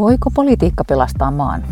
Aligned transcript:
Voiko 0.00 0.30
politiikka 0.30 0.84
pelastaa 0.84 1.30
maan? 1.30 1.64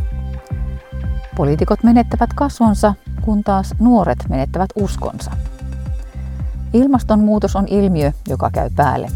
Poliitikot 1.36 1.82
menettävät 1.82 2.30
kasvonsa, 2.34 2.94
kun 3.22 3.44
taas 3.44 3.74
nuoret 3.78 4.18
menettävät 4.28 4.70
uskonsa. 4.74 5.30
Ilmastonmuutos 6.72 7.56
on 7.56 7.68
ilmiö, 7.68 8.12
joka 8.28 8.50
käy 8.50 8.70
päälle. 8.76 9.08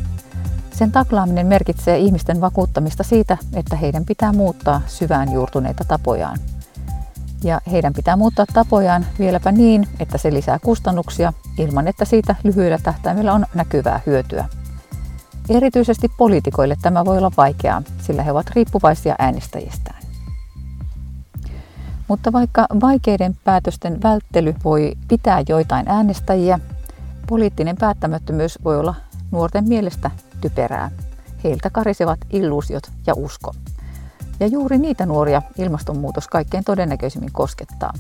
Sen 0.70 0.92
taklaaminen 0.92 1.46
merkitsee 1.46 1.98
ihmisten 1.98 2.40
vakuuttamista 2.40 3.02
siitä, 3.02 3.36
että 3.54 3.76
heidän 3.76 4.04
pitää 4.04 4.32
muuttaa 4.32 4.80
syvään 4.86 5.32
juurtuneita 5.32 5.84
tapojaan. 5.84 6.38
Ja 7.44 7.60
heidän 7.70 7.92
pitää 7.92 8.16
muuttaa 8.16 8.46
tapojaan 8.54 9.06
vieläpä 9.18 9.52
niin, 9.52 9.88
että 10.00 10.18
se 10.18 10.32
lisää 10.32 10.58
kustannuksia 10.58 11.32
ilman, 11.58 11.88
että 11.88 12.04
siitä 12.04 12.36
lyhyellä 12.44 12.78
tähtäimellä 12.82 13.32
on 13.32 13.46
näkyvää 13.54 14.00
hyötyä. 14.06 14.48
Erityisesti 15.48 16.08
poliitikoille 16.18 16.76
tämä 16.82 17.04
voi 17.04 17.18
olla 17.18 17.30
vaikeaa, 17.36 17.82
sillä 18.02 18.22
he 18.22 18.32
ovat 18.32 18.50
riippuvaisia 18.50 19.14
äänestäjistään. 19.18 20.02
Mutta 22.08 22.32
vaikka 22.32 22.66
vaikeiden 22.80 23.36
päätösten 23.44 24.02
välttely 24.02 24.54
voi 24.64 24.92
pitää 25.08 25.42
joitain 25.48 25.88
äänestäjiä, 25.88 26.58
poliittinen 27.26 27.76
päättämättömyys 27.76 28.58
voi 28.64 28.78
olla 28.78 28.94
nuorten 29.30 29.68
mielestä 29.68 30.10
typerää. 30.40 30.90
Heiltä 31.44 31.70
karisevat 31.70 32.18
illuusiot 32.30 32.90
ja 33.06 33.14
usko. 33.16 33.54
Ja 34.40 34.46
juuri 34.46 34.78
niitä 34.78 35.06
nuoria 35.06 35.42
ilmastonmuutos 35.58 36.28
kaikkein 36.28 36.64
todennäköisimmin 36.64 37.32
koskettaa. 37.32 37.92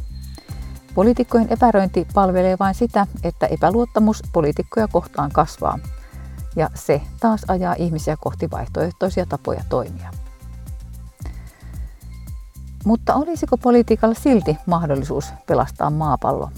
Poliitikkojen 0.94 1.52
epäröinti 1.52 2.06
palvelee 2.14 2.56
vain 2.60 2.74
sitä, 2.74 3.06
että 3.24 3.46
epäluottamus 3.46 4.22
poliitikkoja 4.32 4.88
kohtaan 4.88 5.30
kasvaa– 5.32 5.78
ja 6.56 6.70
se 6.74 7.02
taas 7.20 7.44
ajaa 7.48 7.74
ihmisiä 7.78 8.16
kohti 8.20 8.50
vaihtoehtoisia 8.50 9.26
tapoja 9.26 9.64
toimia. 9.68 10.10
Mutta 12.84 13.14
olisiko 13.14 13.56
politiikalla 13.56 14.14
silti 14.14 14.58
mahdollisuus 14.66 15.32
pelastaa 15.46 15.90
maapallo? 15.90 16.50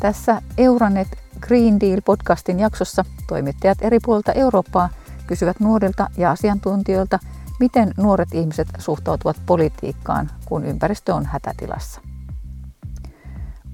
Tässä 0.00 0.42
Euronet 0.58 1.08
Green 1.40 1.78
Deal-podcastin 1.80 2.60
jaksossa 2.60 3.04
toimittajat 3.26 3.78
eri 3.80 3.98
puolilta 4.04 4.32
Eurooppaa 4.32 4.88
kysyvät 5.26 5.60
nuorilta 5.60 6.10
ja 6.16 6.30
asiantuntijoilta, 6.30 7.18
miten 7.60 7.92
nuoret 7.96 8.34
ihmiset 8.34 8.68
suhtautuvat 8.78 9.36
politiikkaan, 9.46 10.30
kun 10.44 10.64
ympäristö 10.64 11.14
on 11.14 11.26
hätätilassa. 11.26 12.00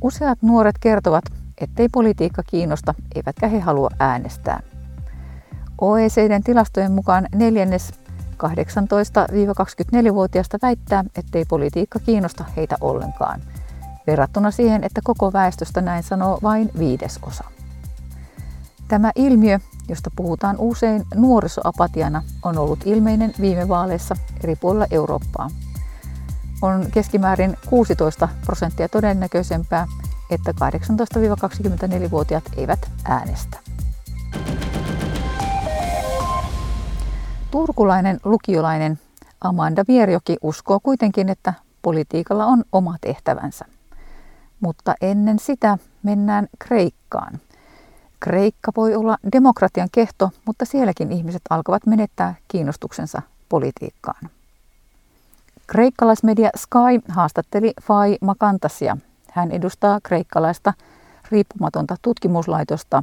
Useat 0.01 0.39
nuoret 0.43 0.79
kertovat, 0.81 1.25
ettei 1.59 1.89
politiikka 1.89 2.43
kiinnosta, 2.43 2.95
eivätkä 3.15 3.49
he 3.49 3.61
halua 3.61 3.91
äänestää. 3.99 4.61
OECDn 5.83 6.43
tilastojen 6.45 6.93
mukaan 6.93 7.27
neljännes 7.35 7.93
18-24-vuotiaista 8.33 10.59
väittää, 10.63 11.05
ettei 11.17 11.45
politiikka 11.45 11.99
kiinnosta 11.99 12.45
heitä 12.57 12.77
ollenkaan, 12.81 13.41
verrattuna 14.07 14.51
siihen, 14.51 14.85
että 14.85 15.01
koko 15.05 15.33
väestöstä 15.33 15.81
näin 15.81 16.03
sanoo 16.03 16.39
vain 16.43 16.71
viidesosa. 16.79 17.45
Tämä 18.89 19.13
ilmiö, 19.17 19.59
josta 19.89 20.11
puhutaan 20.17 20.57
usein 20.59 21.05
nuorisoapatiana, 21.15 22.23
on 22.43 22.59
ollut 22.59 22.81
ilmeinen 22.85 23.35
viime 23.41 23.69
vaaleissa 23.69 24.17
eri 24.45 24.57
puolilla 24.57 24.87
Eurooppaa. 24.91 25.51
On 26.63 26.87
keskimäärin 26.91 27.57
16 27.69 28.29
prosenttia 28.47 28.89
todennäköisempää, 28.89 29.87
että 30.31 30.53
18-24-vuotiaat 30.53 32.45
eivät 32.57 32.91
äänestä. 33.05 33.72
Turkulainen 37.53 38.21
lukiolainen 38.25 38.99
Amanda 39.41 39.85
Vierjoki 39.89 40.37
uskoo 40.43 40.81
kuitenkin, 40.83 41.29
että 41.29 41.55
politiikalla 41.83 42.47
on 42.47 42.65
oma 42.73 42.97
tehtävänsä. 43.01 43.65
Mutta 44.61 44.95
ennen 45.01 45.39
sitä 45.39 45.79
mennään 46.03 46.47
Kreikkaan. 46.59 47.41
Kreikka 48.21 48.73
voi 48.77 48.95
olla 48.95 49.17
demokratian 49.33 49.89
kehto, 49.93 50.31
mutta 50.47 50.65
sielläkin 50.65 51.13
ihmiset 51.13 51.43
alkavat 51.51 51.87
menettää 51.87 52.35
kiinnostuksensa 52.49 53.23
politiikkaan. 53.49 54.31
Kreikkalaismedia 55.67 56.51
Sky 56.57 57.03
haastatteli 57.09 57.73
Fai 57.83 58.19
Makantasia. 58.21 58.97
Hän 59.33 59.51
edustaa 59.51 60.01
kreikkalaista 60.03 60.73
riippumatonta 61.31 61.97
tutkimuslaitosta 62.03 63.03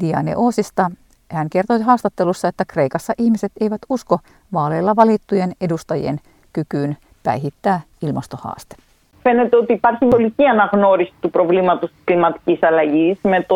Dianeosista 0.00 0.90
hän 1.36 1.50
kertoi 1.50 1.80
haastattelussa, 1.80 2.48
että 2.48 2.64
Kreikassa 2.64 3.12
ihmiset 3.18 3.52
eivät 3.60 3.80
usko 3.88 4.18
vaaleilla 4.52 4.96
valittujen 4.96 5.52
edustajien 5.60 6.20
kykyyn 6.52 6.96
päihittää 7.22 7.80
ilmastohaaste 8.02 8.76
Φαίνεται 9.23 9.57
ότι 9.57 9.73
υπάρχει 9.73 10.05
πολιτική 10.05 10.45
αναγνώριση 10.45 11.13
του 11.21 11.29
προβλήματος 11.29 11.89
της 11.89 11.99
κλιματικής 12.03 12.63
αλλαγής 12.63 13.17
με 13.21 13.45
το 13.47 13.55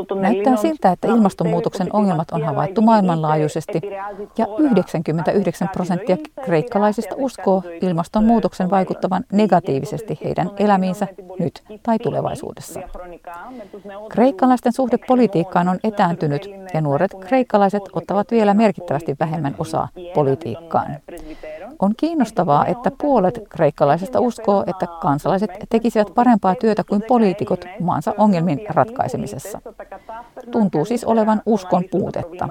94% 0.00 0.06
των 0.06 0.20
Näyttää 0.20 0.56
siltä, 0.56 0.92
että 0.92 1.08
ilmastonmuutoksen 1.08 1.88
ongelmat 1.92 2.30
on 2.32 2.42
havaittu 2.42 2.82
maailmanlaajuisesti 2.82 3.80
ja 4.38 4.46
99 4.58 5.68
prosenttia 5.72 6.16
kreikkalaisista 6.44 7.14
uskoo 7.18 7.62
ilmastonmuutoksen 7.80 8.70
vaikuttavan 8.70 9.24
negatiivisesti 9.32 10.18
heidän 10.24 10.50
elämiinsä 10.58 11.06
nyt 11.38 11.62
tai 11.82 11.98
tulevaisuudessa. 11.98 12.80
Kreikkalaisten 14.08 14.72
suhde 14.72 14.98
politiikkaan 15.06 15.68
on 15.68 15.78
etääntynyt 15.84 16.50
ja 16.74 16.80
nuoret 16.80 17.14
kreikkalaiset 17.20 17.82
ottavat 17.92 18.30
vielä 18.30 18.54
merkittävästi 18.54 19.16
vähemmän 19.20 19.54
osaa 19.58 19.88
politiikkaan. 20.14 20.96
On 21.79 21.93
kiinnostavaa, 21.97 22.65
että 22.65 22.91
puolet 23.01 23.39
kreikkalaisista 23.49 24.19
uskoo, 24.19 24.63
että 24.67 24.87
kansalaiset 25.01 25.51
tekisivät 25.69 26.07
parempaa 26.15 26.55
työtä 26.55 26.83
kuin 26.83 27.03
poliitikot 27.07 27.65
maansa 27.79 28.13
ongelmien 28.17 28.59
ratkaisemisessa. 28.69 29.61
Tuntuu 30.51 30.85
siis 30.85 31.03
olevan 31.03 31.41
uskon 31.45 31.83
puutetta. 31.91 32.49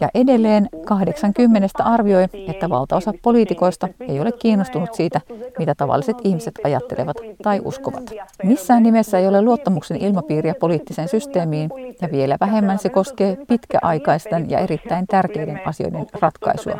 Ja 0.00 0.08
edelleen 0.14 0.68
80 0.84 1.68
arvioi, 1.84 2.24
että 2.48 2.68
valtaosa 2.68 3.12
poliitikoista 3.22 3.88
ei 4.08 4.20
ole 4.20 4.32
kiinnostunut 4.32 4.94
siitä, 4.94 5.20
mitä 5.58 5.74
tavalliset 5.74 6.16
ihmiset 6.24 6.54
ajattelevat 6.64 7.16
tai 7.42 7.60
uskovat. 7.64 8.02
Missään 8.44 8.82
nimessä 8.82 9.18
ei 9.18 9.28
ole 9.28 9.42
luottamuksen 9.42 9.96
ilmapiiriä 9.96 10.54
poliittiseen 10.60 11.08
systeemiin 11.08 11.70
ja 12.02 12.08
vielä 12.12 12.36
vähemmän 12.40 12.78
se 12.78 12.88
koskee 12.88 13.36
pitkäaikaisten 13.48 14.50
ja 14.50 14.58
erittäin 14.58 15.06
tärkeiden 15.06 15.60
asioiden 15.64 16.06
ratkaisua, 16.20 16.74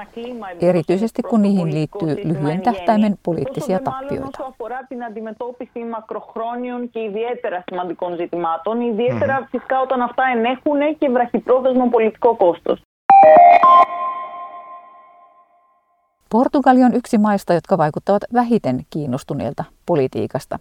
erityisesti 0.60 1.22
kun 1.22 1.42
niihin 1.42 1.74
liittyy 1.74 2.16
lyhyen 2.24 2.62
tähtäimen 2.62 3.18
poliittisia 3.22 3.78
tappioita. 3.78 4.38
φυσικά 9.50 9.80
όταν 9.80 10.02
αυτά 10.02 10.24
ενέχουν 10.34 10.96
και 10.98 11.10
βραχυπρόθεσμο 11.10 11.88
πολιτικό 11.90 12.36
κόστος. 12.36 12.82
Portugali 16.29 16.83
on 16.83 16.95
yksi 16.95 17.17
maista, 17.17 17.53
jotka 17.53 17.77
vaikuttavat 17.77 18.23
vähiten 18.33 18.85
kiinnostuneilta 18.89 19.63
politiikasta. 19.85 20.59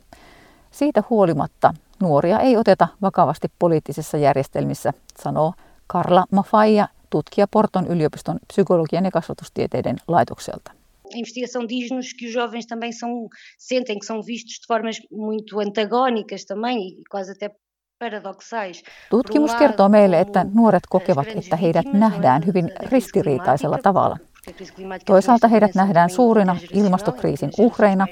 Siitä 0.71 1.03
huolimatta 1.11 1.75
nuoria 2.01 2.41
ei 2.41 2.57
oteta 2.57 2.89
vakavasti 3.03 3.49
poliittisissa 3.59 4.17
järjestelmissä, 4.17 4.93
sanoo 5.19 5.53
Carla 5.93 6.25
Mafaia, 6.31 6.89
tutkija 7.11 7.47
Porton 7.51 7.87
yliopiston 7.87 8.39
psykologian 8.49 9.05
ja 9.05 9.11
kasvatustieteiden 9.11 9.97
laitokselta. 10.09 10.73
investigação 11.15 11.67
diz-nos 11.67 12.13
que 12.13 12.27
os 12.27 12.33
jovens 12.33 12.67
também 12.67 12.93
são, 12.93 13.29
sentem 13.59 13.99
que 13.99 14.07
são 14.07 14.23
vistos 14.23 14.59
de 14.61 14.67
formas 14.67 14.97
muito 15.11 15.61
antagónicas 15.61 16.45
também 16.45 16.79
e 17.01 17.05
quase 17.11 17.33
até 17.33 17.51
Tutkimus 19.11 19.55
kertoo 19.55 19.89
meille, 19.89 20.21
että 20.21 20.47
nuoret 20.55 20.83
kokevat, 20.89 21.27
että 21.37 21.57
heidät 21.57 21.87
nähdään 21.93 22.47
hyvin 22.47 22.73
ristiriitaisella 22.91 23.79
tavalla. 23.83 24.17
Toisaalta 25.07 25.49
heidät 25.49 25.75
nähdään 25.75 26.11
suurina 26.11 26.57
ilmastokriisin 26.73 27.51
uhreina, 27.59 28.07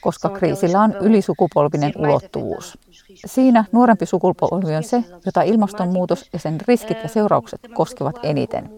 koska 0.00 0.28
kriisillä 0.28 0.80
on 0.80 0.94
ylisukupolvinen 1.00 1.92
ulottuvuus. 1.96 2.78
Siinä 3.26 3.64
nuorempi 3.72 4.06
sukupolvi 4.06 4.76
on 4.76 4.82
se, 4.82 5.04
jota 5.26 5.42
ilmastonmuutos 5.42 6.28
ja 6.32 6.38
sen 6.38 6.58
riskit 6.68 7.02
ja 7.02 7.08
seuraukset 7.08 7.60
koskevat 7.74 8.18
eniten. 8.22 8.77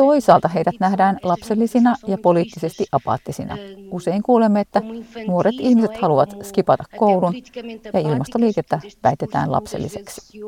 Toisaalta 0.00 0.48
heidät 0.48 0.74
nähdään 0.80 1.18
lapsellisina 1.22 1.94
ja 2.06 2.18
poliittisesti 2.22 2.84
apaattisina. 2.92 3.56
Usein 3.90 4.22
kuulemme, 4.22 4.60
että 4.60 4.82
nuoret 5.26 5.54
ihmiset 5.58 5.96
haluavat 5.96 6.36
skipata 6.42 6.84
koulun 6.96 7.34
ja 7.92 8.00
ilmastoliikettä 8.00 8.80
väitetään 9.04 9.52
lapselliseksi. 9.52 10.40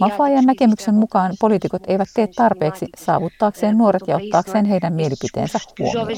Mafajan 0.00 0.44
näkemyksen 0.44 0.94
mukaan 0.94 1.32
poliitikot 1.40 1.82
eivät 1.88 2.08
tee 2.14 2.28
tarpeeksi 2.36 2.86
saavuttaakseen 2.96 3.78
nuoret 3.78 4.02
ja 4.06 4.16
ottaakseen 4.16 4.64
heidän 4.64 4.94
mielipiteensä 4.94 5.58
huomioon. 5.78 6.08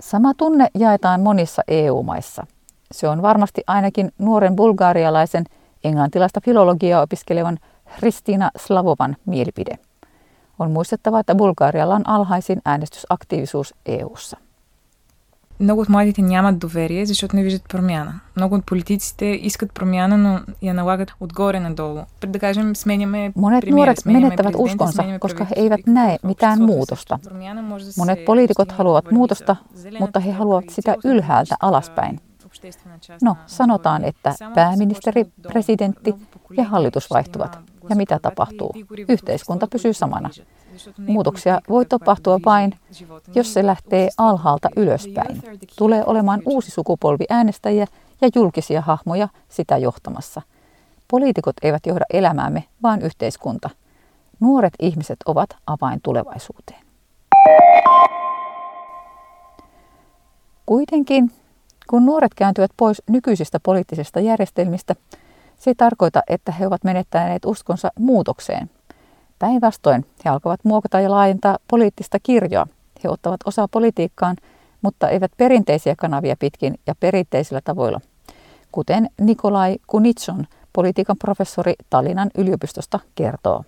Sama 0.00 0.34
tunne 0.34 0.68
jaetaan 0.74 1.20
monissa 1.20 1.62
EU-maissa. 1.68 2.46
Se 2.92 3.08
on 3.08 3.22
varmasti 3.22 3.62
ainakin 3.66 4.12
nuoren 4.18 4.56
bulgaarialaisen 4.56 5.44
englantilaista 5.84 6.40
filologiaa 6.40 7.02
opiskelevan 7.02 7.58
Kristina 7.98 8.50
Slavovan 8.56 9.16
mielipide. 9.26 9.78
On 10.58 10.70
muistettava, 10.70 11.20
että 11.20 11.34
Bulgarialla 11.34 11.94
on 11.94 12.08
alhaisin 12.08 12.60
äänestysaktiivisuus 12.64 13.74
EU:ssa 13.86 14.36
Много 15.59 15.81
от 15.81 15.89
младите 15.89 16.21
нямат 16.21 16.59
доверие, 16.59 17.05
защото 17.05 17.35
не 17.35 17.43
виждат 17.43 17.69
промяна. 17.69 18.19
Много 18.35 18.55
от 18.55 18.65
политиците 18.65 19.25
искат 19.25 19.73
промяна, 19.73 20.17
но 20.17 20.39
я 20.61 20.73
налагат 20.73 21.13
отгоре 21.19 21.59
надолу. 21.59 22.05
Да 22.27 22.39
кажем, 22.39 22.75
сменяме 22.75 23.31
Monet 23.35 23.69
nuoret 23.69 24.05
menettävät 24.05 24.55
uskonsa, 24.57 25.03
koska 25.19 25.43
he 25.43 25.55
eivät 25.55 25.87
näe 25.87 26.17
mitään 26.23 26.61
muutosta. 26.61 27.19
Monet 27.97 28.25
poliitikot 28.25 28.71
haluavat 28.71 29.11
muutosta, 29.11 29.55
mutta 29.99 30.19
he 30.19 30.31
haluavat 30.31 30.69
sitä 30.69 30.95
ylhäältä 31.03 31.55
alaspäin. 31.59 32.19
No, 33.21 33.37
sanotaan, 33.45 34.03
että 34.03 34.35
pääministeri, 34.55 35.25
presidentti 35.47 36.15
ja 36.57 36.63
hallitus 36.63 37.09
vaihtuvat. 37.09 37.59
Ja 37.88 37.96
mitä 37.96 38.18
tapahtuu? 38.22 38.74
Yhteiskunta 39.08 39.66
pysyy 39.66 39.92
samana. 39.92 40.30
Muutoksia 40.98 41.60
voi 41.68 41.84
tapahtua 41.84 42.40
vain, 42.44 42.74
jos 43.34 43.54
se 43.54 43.66
lähtee 43.66 44.08
alhaalta 44.18 44.68
ylöspäin. 44.76 45.42
Tulee 45.78 46.02
olemaan 46.06 46.42
uusi 46.46 46.70
sukupolvi 46.70 47.24
äänestäjiä 47.30 47.86
ja 48.20 48.28
julkisia 48.34 48.80
hahmoja 48.80 49.28
sitä 49.48 49.78
johtamassa. 49.78 50.42
Poliitikot 51.10 51.56
eivät 51.62 51.86
johda 51.86 52.04
elämäämme, 52.12 52.64
vaan 52.82 53.02
yhteiskunta. 53.02 53.70
Nuoret 54.40 54.74
ihmiset 54.80 55.16
ovat 55.26 55.50
avain 55.66 56.00
tulevaisuuteen. 56.02 56.86
Kuitenkin, 60.66 61.30
kun 61.90 62.06
nuoret 62.06 62.34
kääntyvät 62.34 62.70
pois 62.76 63.02
nykyisistä 63.10 63.60
poliittisista 63.60 64.20
järjestelmistä, 64.20 64.94
se 65.58 65.70
ei 65.70 65.74
tarkoita, 65.74 66.22
että 66.28 66.52
he 66.52 66.66
ovat 66.66 66.84
menettäneet 66.84 67.44
uskonsa 67.44 67.90
muutokseen. 67.98 68.70
Päinvastoin 69.38 70.06
he 70.24 70.30
alkavat 70.30 70.64
muokata 70.64 71.00
ja 71.00 71.10
laajentaa 71.10 71.58
poliittista 71.68 72.18
kirjoa. 72.22 72.66
He 73.04 73.08
ottavat 73.08 73.40
osaa 73.44 73.68
politiikkaan, 73.68 74.36
mutta 74.82 75.08
eivät 75.08 75.32
perinteisiä 75.36 75.94
kanavia 75.98 76.36
pitkin 76.38 76.74
ja 76.86 76.94
perinteisillä 77.00 77.60
tavoilla, 77.64 78.00
kuten 78.72 79.10
Nikolai 79.20 79.76
Kunitson, 79.86 80.46
politiikan 80.72 81.16
professori 81.18 81.74
Tallinnan 81.90 82.30
yliopistosta 82.38 83.00
kertoo. 83.14 83.64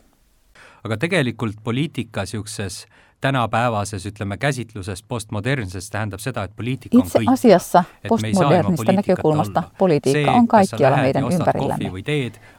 aga 0.84 0.96
tegelikult 0.96 1.56
poliitika 1.64 2.20
niisuguses 2.20 2.86
tänapäevases, 3.20 4.06
ütleme, 4.06 4.36
käsitluses 4.36 5.02
postmodernses 5.02 5.90
tähendab 5.90 6.20
seda, 6.20 6.44
et 6.44 6.56
poliitika 6.56 6.98
on 6.98 7.04
Itse 7.04 7.18
asiassa 7.26 7.84
postmodernista 8.08 8.92
näkökulmasta 8.92 9.62
politiikka 9.78 10.32
on 10.32 10.48
kaikkialla 10.48 10.96
meidän 10.96 11.24
ympärillämme. 11.32 11.92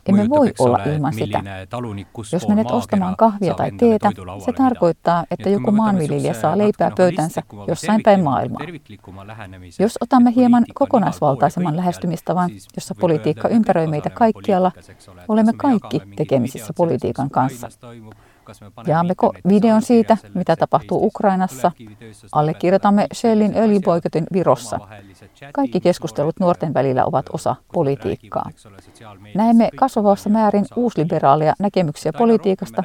Emme 0.05 0.29
voi 0.29 0.51
olla 0.59 0.79
ilman 0.83 1.13
sitä. 1.13 1.43
Jos 2.33 2.47
menet 2.47 2.71
ostamaan 2.71 3.15
kahvia 3.17 3.53
tai 3.53 3.71
teetä, 3.71 4.11
se 4.45 4.53
tarkoittaa, 4.53 5.25
että 5.31 5.49
joku 5.49 5.71
maanviljelijä 5.71 6.33
saa 6.33 6.57
leipää 6.57 6.91
pöytänsä 6.97 7.43
jossain 7.67 8.03
päin 8.03 8.23
maailmaa. 8.23 8.61
Jos 9.79 9.97
otamme 10.01 10.35
hieman 10.35 10.65
kokonaisvaltaisemman 10.73 11.77
lähestymistavan, 11.77 12.49
jossa 12.75 12.95
politiikka 12.95 13.47
ympäröi 13.47 13.87
meitä 13.87 14.09
kaikkialla, 14.09 14.71
olemme 15.27 15.53
kaikki 15.53 16.01
tekemisissä 16.15 16.73
politiikan 16.73 17.29
kanssa. 17.29 17.69
Jaammeko 18.87 19.33
videon 19.49 19.81
siitä, 19.81 20.17
mitä 20.33 20.55
tapahtuu 20.55 21.05
Ukrainassa? 21.05 21.71
Allekirjoitamme 22.31 23.07
Shellin 23.13 23.57
öljyboikotin 23.57 24.25
Virossa. 24.33 24.79
Kaikki 25.53 25.79
keskustelut 25.79 26.39
nuorten 26.39 26.73
välillä 26.73 27.05
ovat 27.05 27.25
osa 27.33 27.55
politiikkaa. 27.73 28.49
Näemme 29.35 29.69
kasvavassa 29.75 30.29
määrin 30.29 30.65
uusliberaalia 30.75 31.53
näkemyksiä 31.59 32.13
politiikasta, 32.13 32.83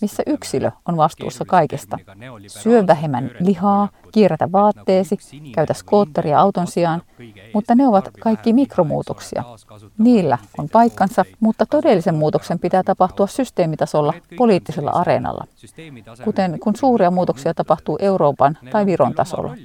missä 0.00 0.22
yksilö 0.26 0.70
on 0.88 0.96
vastuussa 0.96 1.44
kaikesta. 1.44 1.98
Syö 2.46 2.86
vähemmän 2.86 3.30
lihaa, 3.40 3.88
kierrätä 4.12 4.52
vaatteesi, 4.52 5.16
käytä 5.54 5.74
skootteria 5.74 6.40
auton 6.40 6.66
sijaan, 6.66 7.02
mutta 7.54 7.74
ne 7.74 7.88
ovat 7.88 8.10
kaikki 8.20 8.52
mikromuutoksia. 8.52 9.44
Niillä 9.98 10.38
on 10.58 10.68
paikkansa, 10.72 11.24
mutta 11.40 11.66
todellisen 11.66 12.14
muutoksen 12.14 12.58
pitää 12.58 12.82
tapahtua 12.82 13.26
systeemitasolla 13.26 14.14
poliittisella 14.36 14.90
areenalla, 14.90 15.44
kuten 16.24 16.58
kun 16.60 16.76
suuria 16.76 17.10
muutoksia 17.10 17.54
tapahtuu 17.54 17.98
Euroopan 18.00 18.58
tai 18.70 18.86
Viron 18.86 19.14
tasolla. 19.14 19.56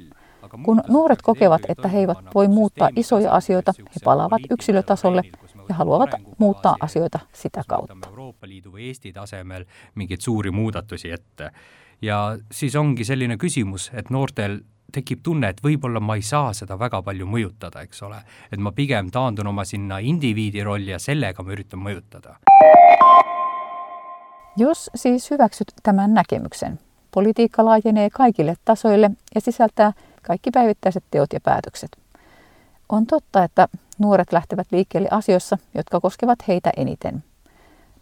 Kun 0.64 0.82
nuoret 0.88 1.22
kokevat, 1.22 1.62
että 1.68 1.88
he 1.88 2.00
eivät 2.00 2.18
voi 2.36 2.48
muuttaa 2.48 2.90
isoja 2.96 3.32
asioita, 3.32 3.74
he 3.78 4.00
palaavat 4.04 4.42
yksilötasolle 4.50 5.22
ja 5.70 5.76
haluavat 5.76 6.10
muuttaa 6.38 6.76
asioita 6.80 7.20
sitä 7.34 7.64
kautta. 7.68 8.10
mingeid 9.96 10.22
suuri 10.22 10.52
muudatusi 10.52 11.12
ette. 11.12 11.52
ja 12.02 12.38
siis 12.52 12.76
ongi 12.76 13.06
selline 13.06 13.38
küsimus, 13.38 13.92
et 13.94 14.10
noortel 14.10 14.60
tekib 14.92 15.22
tunne, 15.24 15.50
et 15.50 15.62
võib-olla 15.64 16.00
ma 16.00 16.16
ei 16.16 16.22
saa 16.26 16.54
seda 16.54 16.80
väga 16.80 17.02
palju 17.06 17.26
mõjutada, 17.30 17.84
eks 17.86 18.04
ole. 18.04 18.22
et 18.52 18.60
ma 18.60 18.72
pigem 18.72 19.12
taandun 19.12 19.48
oma 19.48 19.66
sinna 19.66 19.98
indiviidi 20.00 20.64
rolli 20.64 20.92
ja 20.92 21.00
sellega 21.00 21.44
ma 21.44 21.52
üritan 21.52 21.80
mõjutada. 21.80 22.40
Jos 24.58 24.90
siis 24.96 25.32
hyväksyt 25.32 25.72
tämän 25.84 26.14
näkemyksen, 26.14 26.80
politiikka 27.12 27.66
laajenee 27.66 28.10
kaikille 28.10 28.56
tasoille 28.66 29.12
ja 29.36 29.42
sisältää 29.42 29.94
kaikki 30.22 30.52
päivittäiset 30.52 31.04
teot 31.12 31.34
ja 31.34 31.40
päätökset. 31.40 31.92
On 32.90 33.06
totta, 33.06 33.44
että 33.44 33.68
nuoret 34.00 34.34
lähtevät 34.34 34.68
liikkeelle 34.72 35.10
asioissa, 35.12 35.58
jotka 35.76 36.00
koskevat 36.00 36.40
heitä 36.48 36.72
eniten. 36.78 37.24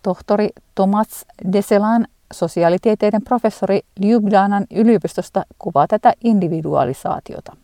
Tohtori 0.03 0.49
Tomas 0.75 1.25
Deselan, 1.53 2.07
sosiaalitieteiden 2.33 3.21
professori 3.21 3.81
Ljubljanan 3.99 4.65
yliopistosta, 4.71 5.45
kuvaa 5.59 5.87
tätä 5.87 6.13
individualisaatiota. 6.23 7.55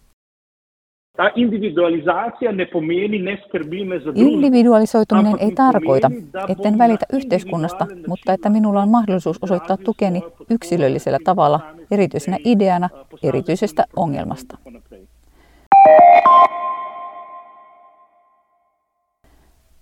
Individualisoituminen 4.15 5.39
ei 5.39 5.51
tarkoita, 5.51 6.11
etten 6.47 6.77
välitä 6.77 7.05
yhteiskunnasta, 7.13 7.87
mutta 8.07 8.33
että 8.33 8.49
minulla 8.49 8.81
on 8.81 8.89
mahdollisuus 8.89 9.37
osoittaa 9.41 9.77
tukeni 9.77 10.21
yksilöllisellä 10.49 11.19
tavalla 11.23 11.59
erityisenä 11.91 12.37
ideana 12.45 12.89
erityisestä 13.23 13.85
ongelmasta. 13.95 14.57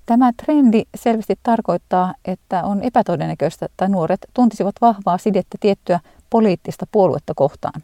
Tämä 0.06 0.32
trendi 0.46 0.84
selvästi 0.96 1.36
tarkoittaa, 1.44 2.14
että 2.26 2.64
on 2.64 2.84
epätodennäköistä, 2.84 3.66
että 3.66 3.88
nuoret 3.88 4.20
tuntisivat 4.34 4.76
vahvaa 4.82 5.18
sidettä 5.18 5.58
tiettyä 5.60 6.00
poliittista 6.30 6.86
puoluetta 6.92 7.34
kohtaan. 7.36 7.82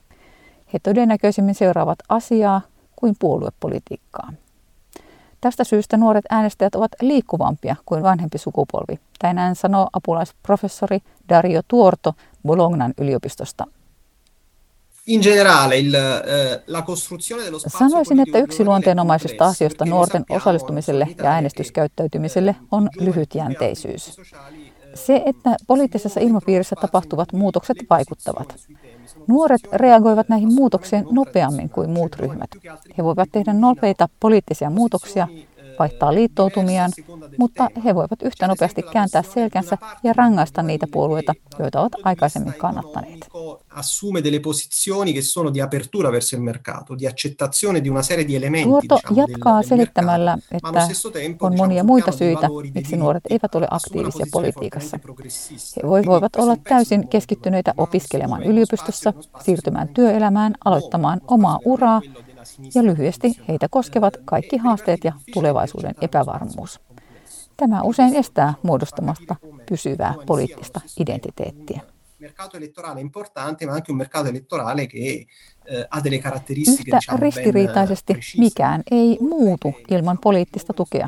He 0.74 0.80
todennäköisimmin 0.84 1.56
seuraavat 1.56 2.00
asiaa 2.10 2.62
kuin 3.00 3.16
puoluepolitiikkaa. 3.20 4.34
Tästä 5.42 5.64
syystä 5.64 5.98
nuoret 5.98 6.26
äänestäjät 6.30 6.76
ovat 6.76 6.92
liikkuvampia 7.02 7.76
kuin 7.86 8.04
vanhempi 8.04 8.38
sukupolvi. 8.38 9.00
Tänään 9.20 9.56
sanoo 9.56 9.88
apulaisprofessori 9.94 11.00
Dario 11.30 11.62
Tuorto 11.68 12.14
Bolognan 12.46 12.94
yliopistosta. 12.98 13.68
In 15.08 15.22
generale, 15.22 15.78
il, 15.78 15.94
eh, 15.94 16.62
la 16.68 16.82
costruzione 16.82 17.44
dello 17.44 17.60
Sanoisin, 17.60 18.20
että 18.20 18.40
yksi 18.40 18.66
luonteenomaisista 18.66 19.46
asioista 19.46 19.86
nuorten 19.86 20.26
osallistumiselle 20.30 21.08
ja 21.18 21.30
äänestyskäyttäytymiselle 21.32 22.56
on 22.72 22.90
lyhytjänteisyys. 23.00 24.22
Se, 24.98 25.24
että 25.26 25.56
poliittisessa 25.68 26.20
ilmapiirissä 26.20 26.76
tapahtuvat 26.82 27.34
muutokset 27.34 27.78
vaikuttavat. 27.90 28.56
Nuoret 29.28 29.62
reagoivat 29.74 30.30
näihin 30.30 30.54
muutoksiin 30.54 31.06
nopeammin 31.12 31.70
kuin 31.70 31.90
muut 31.90 32.16
ryhmät. 32.16 32.50
He 32.98 33.04
voivat 33.04 33.30
tehdä 33.32 33.54
nopeita 33.54 34.10
poliittisia 34.20 34.70
muutoksia 34.70 35.28
vaihtaa 35.80 36.14
liittoutumiaan, 36.14 36.92
mutta 37.40 37.68
he 37.86 37.96
voivat 37.96 38.22
yhtä 38.22 38.48
nopeasti 38.48 38.84
kääntää 38.84 39.24
selkänsä 39.24 39.78
ja 40.04 40.14
rangaista 40.14 40.64
niitä 40.64 40.88
puolueita, 40.92 41.34
joita 41.60 41.82
ovat 41.82 41.94
aikaisemmin 42.04 42.54
kannattaneet. 42.54 43.28
Tuoto 48.64 49.00
jatkaa 49.16 49.64
selittämällä, 49.64 50.38
että 50.52 50.88
on 51.42 51.58
monia 51.58 51.84
muita 51.84 52.12
syitä, 52.12 52.50
miksi 52.76 52.98
nuoret 52.98 53.24
eivät 53.30 53.56
ole 53.56 53.68
aktiivisia 53.72 54.26
politiikassa. 54.32 55.00
He 55.84 55.88
voivat 56.08 56.36
olla 56.36 56.58
täysin 56.64 57.08
keskittyneitä 57.08 57.74
opiskelemaan 57.78 58.44
yliopistossa, 58.44 59.14
siirtymään 59.44 59.88
työelämään, 59.88 60.56
aloittamaan 60.66 61.22
omaa 61.28 61.60
uraa 61.66 62.02
ja 62.76 62.84
lyhyesti 62.84 63.40
heitä 63.48 63.68
koskevat 63.70 64.18
kaikki 64.26 64.58
haasteet 64.58 65.04
ja 65.04 65.14
tulevaisuuden 65.34 65.96
epävarmuus. 66.02 66.80
Tämä 67.58 67.82
usein 67.82 68.16
estää 68.16 68.54
muodostamasta 68.64 69.36
pysyvää 69.70 70.14
poliittista 70.26 70.82
identiteettiä. 71.00 71.82
eh, 75.70 75.88
Yhtä 76.68 76.98
diciamo, 76.98 77.20
ristiriitaisesti 77.22 78.14
mikään 78.38 78.84
ei 78.92 79.18
muutu 79.22 79.74
ilman 79.90 80.18
poliittista 80.24 80.74
tukea. 80.74 81.08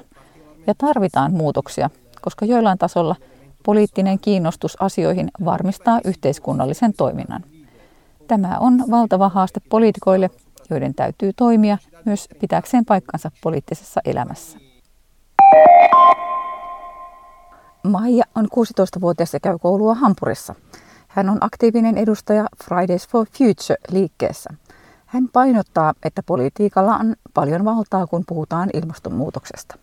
Ja 0.67 0.73
tarvitaan 0.77 1.33
muutoksia, 1.33 1.89
koska 2.21 2.45
joillain 2.45 2.77
tasolla 2.77 3.15
poliittinen 3.65 4.19
kiinnostus 4.19 4.81
asioihin 4.81 5.29
varmistaa 5.45 5.99
yhteiskunnallisen 6.05 6.93
toiminnan. 6.93 7.43
Tämä 8.27 8.57
on 8.59 8.83
valtava 8.91 9.29
haaste 9.29 9.59
poliitikoille, 9.69 10.29
joiden 10.69 10.95
täytyy 10.95 11.31
toimia 11.35 11.77
myös 12.05 12.29
pitääkseen 12.41 12.85
paikkansa 12.85 13.31
poliittisessa 13.43 14.01
elämässä. 14.05 14.59
Maija 17.83 18.23
on 18.35 18.45
16-vuotias 18.45 19.33
ja 19.33 19.39
käy 19.39 19.57
koulua 19.57 19.95
Hampurissa. 19.95 20.55
Hän 21.07 21.29
on 21.29 21.37
aktiivinen 21.41 21.97
edustaja 21.97 22.45
Fridays 22.63 23.07
for 23.07 23.25
Future-liikkeessä. 23.27 24.49
Hän 25.05 25.29
painottaa, 25.33 25.93
että 26.03 26.23
politiikalla 26.23 26.95
on 26.95 27.15
paljon 27.33 27.65
valtaa, 27.65 28.07
kun 28.07 28.23
puhutaan 28.27 28.69
ilmastonmuutoksesta. 28.73 29.75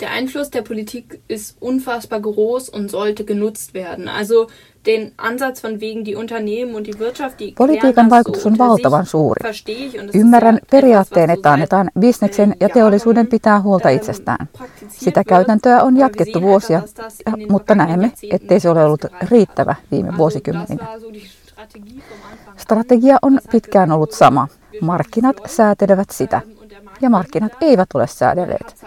Der 0.00 0.10
Einfluss 0.10 0.50
der 0.50 0.62
Politik 0.62 1.20
ist 1.28 1.56
unfassbar 1.60 2.20
groß 2.20 2.68
und 2.68 2.90
sollte 2.90 3.24
genutzt 3.24 3.74
werden. 3.74 4.08
Also 4.08 4.48
den 4.86 5.12
Ansatz 5.16 5.60
von 5.60 5.80
wegen 5.80 6.04
die 6.04 6.16
Unternehmen 6.16 6.74
und 6.74 6.86
die 6.86 6.98
Wirtschaft, 6.98 7.38
die 7.38 7.52
Politiikan 7.52 8.10
vaikutus 8.10 8.46
on 8.46 8.58
valtavan 8.58 9.06
suuri. 9.06 9.40
Ymmärrän 10.14 10.58
periaatteen, 10.70 11.30
että 11.30 11.52
annetaan 11.52 11.90
bisneksen 11.98 12.56
ja 12.60 12.68
teollisuuden 12.68 13.26
pitää 13.26 13.60
huolta 13.60 13.88
itsestään. 13.88 14.48
Sitä 14.88 15.24
käytäntöä 15.24 15.82
on 15.82 15.96
jatkettu 15.96 16.42
vuosia, 16.42 16.82
mutta 17.48 17.74
näemme, 17.74 18.12
ettei 18.30 18.60
se 18.60 18.70
ole 18.70 18.84
ollut 18.84 19.04
riittävä 19.30 19.74
viime 19.90 20.16
vuosikymmeninä. 20.16 20.86
Strategia 22.56 23.18
on 23.22 23.40
pitkään 23.52 23.92
ollut 23.92 24.12
sama. 24.12 24.48
Markkinat 24.80 25.36
säätelevät 25.46 26.10
sitä, 26.10 26.40
ja 27.00 27.10
markkinat 27.10 27.52
eivät 27.60 27.88
ole 27.94 28.06
säädelleet. 28.06 28.84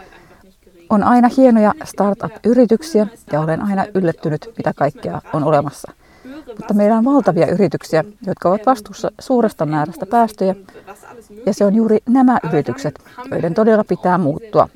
On 0.89 1.03
aina 1.03 1.29
hienoja 1.37 1.73
startup-yrityksiä 1.83 3.07
ja 3.31 3.41
olen 3.41 3.61
aina 3.61 3.85
yllättynyt, 3.93 4.53
mitä 4.57 4.73
kaikkea 4.75 5.21
on 5.33 5.43
olemassa. 5.43 5.91
Mutta 6.47 6.73
meillä 6.73 6.97
on 6.97 7.05
valtavia 7.05 7.47
yrityksiä, 7.47 8.03
jotka 8.27 8.49
ovat 8.49 8.65
vastuussa 8.65 9.11
suuresta 9.19 9.65
määrästä 9.65 10.05
päästöjä, 10.05 10.55
ja 11.45 11.53
se 11.53 11.65
on 11.65 11.75
juuri 11.75 11.97
nämä 12.09 12.37
yritykset, 12.49 12.99
joiden 13.31 13.53
todella 13.53 13.83
pitää 13.83 14.17
muuttua. 14.17 14.69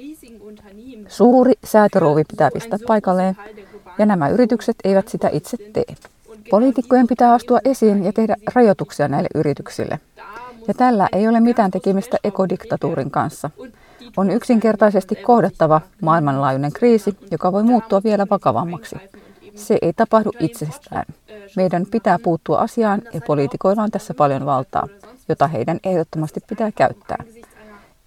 Suuri 1.08 1.53
säätöruuvi 1.63 2.24
pitää 2.32 2.50
pistää 2.53 2.80
paikalleen, 2.88 3.38
ja 3.98 4.06
nämä 4.06 4.30
yritykset 4.30 4.75
eivät 4.84 5.08
sitä 5.08 5.30
itse 5.34 5.58
tee. 5.74 5.96
Poliitikkojen 6.50 7.08
pitää 7.08 7.34
astua 7.34 7.60
esiin 7.65 8.03
ja 8.03 8.13
tehdä 8.13 8.36
rajoituksia 8.56 9.08
näille 9.08 9.30
yrityksille. 9.36 10.00
Ja 10.68 10.74
tällä 10.74 11.10
ei 11.12 11.27
ole 11.27 11.39
mitään 11.39 11.72
tekemistä 11.72 12.18
ekodiktatuurin 12.24 13.12
kanssa. 13.12 13.50
On 14.18 14.30
yksinkertaisesti 14.30 15.15
kohdattava 15.15 15.82
maailmanlaajuinen 16.01 16.72
kriisi, 16.72 17.18
joka 17.32 17.51
voi 17.51 17.63
muuttua 17.63 18.01
vielä 18.03 18.27
vakavammaksi. 18.30 18.96
Se 19.56 19.77
ei 19.82 19.94
tapahdu 19.94 20.32
itsestään. 20.39 21.06
Meidän 21.56 21.86
pitää 21.91 22.20
puuttua 22.24 22.58
asiaan 22.58 23.01
ja 23.13 23.22
poliitikoilla 23.27 23.84
on 23.84 23.91
tässä 23.91 24.13
paljon 24.13 24.46
valtaa, 24.46 24.88
jota 25.30 25.48
heidän 25.48 25.80
ehdottomasti 25.84 26.39
pitää 26.50 26.72
käyttää. 26.72 27.24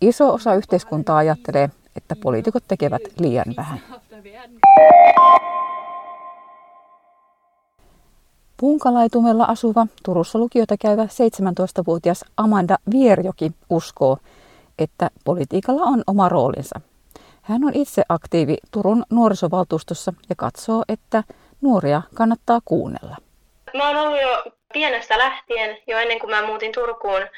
Iso 0.01 0.35
osa 0.35 0.55
yhteiskuntaa 0.55 1.17
ajattelee, 1.17 1.71
että 1.97 2.17
poliitikot 2.23 2.65
tekevät 2.69 3.03
liian 3.19 3.55
vähän. 3.57 3.81
Punkalaitumella 8.57 9.45
asuva 9.45 9.87
Turussa 10.03 10.39
lukiota 10.39 10.77
käyvä 10.77 11.05
17-vuotias 11.05 12.25
Amanda 12.37 12.79
Vierjoki 12.91 13.53
uskoo, 13.71 14.19
että 14.79 15.11
politiikalla 15.25 15.83
on 15.83 16.03
oma 16.07 16.29
roolinsa. 16.29 16.81
Hän 17.43 17.65
on 17.65 17.73
itse 17.75 18.03
aktiivi 18.09 18.57
Turun 18.71 19.05
nuorisovaltuustossa 19.11 20.13
ja 20.29 20.35
katsoo, 20.39 20.83
että 20.89 21.23
nuoria 21.61 22.03
kannattaa 22.15 22.61
kuunnella. 22.65 23.17
Mä 23.77 23.89
oon 23.89 23.97
ollut 23.97 24.23
jo 24.23 24.45
pienestä 24.73 25.19
lähtien, 25.19 25.79
jo 25.87 25.99
ennen 25.99 26.19
kuin 26.19 26.31
mä 26.31 26.47
muutin 26.47 26.73
Turkuun 26.73 27.29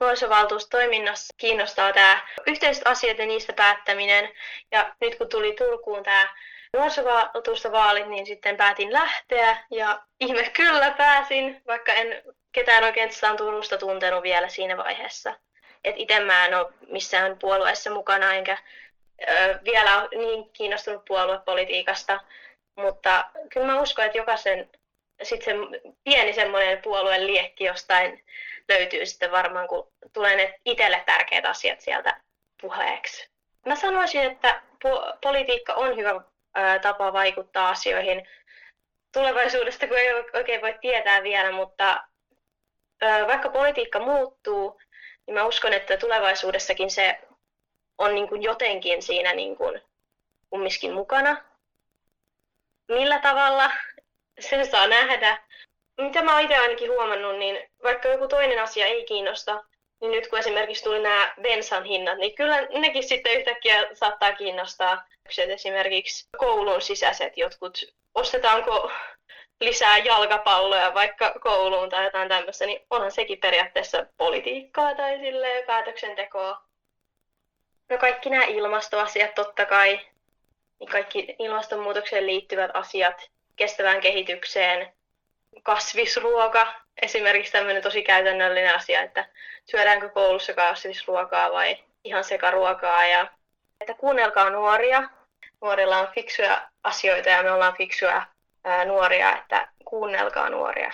nuorisovaltuustoiminnassa, 0.00 1.34
kiinnostaa 1.36 1.92
tämä 1.92 2.20
yhteiset 2.46 2.86
asiat 2.86 3.18
ja 3.18 3.26
niistä 3.26 3.52
päättäminen. 3.52 4.28
Ja 4.72 4.94
nyt 5.00 5.14
kun 5.18 5.28
tuli 5.28 5.52
Turkuun 5.52 6.02
tämä 6.02 6.28
nuorisovaltuustovaalit, 6.76 8.08
niin 8.08 8.26
sitten 8.26 8.56
päätin 8.56 8.92
lähteä 8.92 9.56
ja 9.70 10.02
ihme 10.20 10.50
kyllä 10.56 10.90
pääsin, 10.90 11.62
vaikka 11.66 11.92
en 11.92 12.22
ketään 12.52 12.84
oikeastaan 12.84 13.36
Turusta 13.36 13.78
tuntenut 13.78 14.22
vielä 14.22 14.48
siinä 14.48 14.76
vaiheessa 14.76 15.34
että 15.84 16.00
itse 16.02 16.20
mä 16.20 16.46
en 16.46 16.54
ole 16.54 16.72
missään 16.88 17.38
puolueessa 17.38 17.90
mukana 17.90 18.34
enkä 18.34 18.58
ö, 19.28 19.58
vielä 19.64 20.02
ole 20.02 20.08
niin 20.10 20.50
kiinnostunut 20.50 21.04
puoluepolitiikasta, 21.04 22.20
mutta 22.76 23.24
kyllä 23.52 23.66
mä 23.66 23.80
uskon, 23.80 24.04
että 24.04 24.18
jokaisen 24.18 24.70
sit 25.22 25.42
se 25.42 25.52
pieni 26.04 26.32
semmoinen 26.32 26.82
puolueen 26.82 27.26
liekki 27.26 27.64
jostain 27.64 28.24
löytyy 28.68 29.06
sitten 29.06 29.30
varmaan, 29.30 29.68
kun 29.68 29.92
tulee 30.12 30.36
ne 30.36 30.60
itselle 30.64 31.02
tärkeät 31.06 31.44
asiat 31.44 31.80
sieltä 31.80 32.20
puheeksi. 32.60 33.28
Mä 33.66 33.76
sanoisin, 33.76 34.22
että 34.22 34.62
po- 34.86 35.16
politiikka 35.22 35.74
on 35.74 35.96
hyvä 35.96 36.10
ö, 36.10 36.78
tapa 36.82 37.12
vaikuttaa 37.12 37.68
asioihin 37.68 38.28
tulevaisuudesta, 39.12 39.86
kun 39.86 39.98
ei 39.98 40.14
oikein 40.14 40.60
voi 40.60 40.74
tietää 40.80 41.22
vielä, 41.22 41.52
mutta 41.52 42.04
ö, 43.02 43.26
vaikka 43.26 43.48
politiikka 43.48 43.98
muuttuu, 44.00 44.80
niin 45.26 45.34
mä 45.34 45.44
uskon, 45.44 45.72
että 45.72 45.96
tulevaisuudessakin 45.96 46.90
se 46.90 47.18
on 47.98 48.14
niin 48.14 48.28
kuin 48.28 48.42
jotenkin 48.42 49.02
siinä 49.02 49.32
niin 49.32 49.56
kuin 49.56 49.80
kumminkin 50.50 50.92
mukana. 50.92 51.44
Millä 52.88 53.18
tavalla, 53.18 53.70
sen 54.40 54.66
saa 54.66 54.86
nähdä. 54.86 55.42
Mitä 56.00 56.22
mä 56.22 56.40
itse 56.40 56.56
ainakin 56.56 56.90
huomannut, 56.90 57.38
niin 57.38 57.70
vaikka 57.82 58.08
joku 58.08 58.28
toinen 58.28 58.62
asia 58.62 58.86
ei 58.86 59.04
kiinnosta, 59.04 59.64
niin 60.00 60.10
nyt 60.10 60.28
kun 60.28 60.38
esimerkiksi 60.38 60.84
tuli 60.84 61.02
nämä 61.02 61.34
bensan 61.42 61.84
hinnat, 61.84 62.18
niin 62.18 62.34
kyllä 62.34 62.62
nekin 62.62 63.08
sitten 63.08 63.38
yhtäkkiä 63.38 63.86
saattaa 63.92 64.32
kiinnostaa. 64.32 65.04
Esimerkiksi 65.38 66.28
koulun 66.38 66.82
sisäiset 66.82 67.36
jotkut, 67.36 67.94
ostetaanko 68.14 68.90
lisää 69.64 69.98
jalkapalloja 69.98 70.94
vaikka 70.94 71.34
kouluun 71.40 71.88
tai 71.88 72.04
jotain 72.04 72.28
tämmöistä, 72.28 72.66
niin 72.66 72.86
onhan 72.90 73.12
sekin 73.12 73.38
periaatteessa 73.38 74.06
politiikkaa 74.16 74.94
tai 74.94 75.18
silleen 75.18 75.66
päätöksentekoa. 75.66 76.62
No 77.88 77.98
kaikki 77.98 78.30
nämä 78.30 78.44
ilmastoasiat 78.44 79.34
totta 79.34 79.66
kai, 79.66 80.00
niin 80.80 80.90
kaikki 80.90 81.36
ilmastonmuutokseen 81.38 82.26
liittyvät 82.26 82.70
asiat, 82.74 83.30
kestävään 83.56 84.00
kehitykseen, 84.00 84.92
kasvisruoka, 85.62 86.74
esimerkiksi 87.02 87.52
tämmöinen 87.52 87.82
tosi 87.82 88.02
käytännöllinen 88.02 88.74
asia, 88.74 89.02
että 89.02 89.28
syödäänkö 89.64 90.08
koulussa 90.08 90.52
kasvisruokaa 90.52 91.52
vai 91.52 91.78
ihan 92.04 92.24
sekaruokaa 92.24 93.06
ja 93.06 93.26
että 93.80 93.94
kuunnelkaa 93.94 94.50
nuoria. 94.50 95.08
Nuorilla 95.60 95.98
on 95.98 96.08
fiksuja 96.14 96.68
asioita 96.82 97.28
ja 97.28 97.42
me 97.42 97.50
ollaan 97.52 97.76
fiksuja 97.76 98.26
nuoria, 98.86 99.38
että 99.38 99.68
kuunnelkaa 99.84 100.50
nuoria. 100.50 100.92